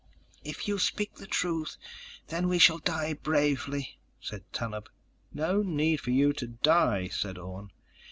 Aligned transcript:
"If 0.43 0.67
you 0.67 0.79
speak 0.79 1.13
the 1.17 1.27
truth, 1.27 1.77
then 2.25 2.47
we 2.47 2.57
shall 2.57 2.79
die 2.79 3.13
bravely," 3.13 3.99
said 4.19 4.51
Tanub. 4.51 4.87
"No 5.31 5.61
need 5.61 6.01
for 6.01 6.09
you 6.09 6.33
to 6.33 6.47
die," 6.47 7.07
said 7.09 7.37
Orne. 7.37 7.69